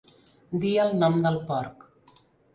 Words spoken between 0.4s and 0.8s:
Dir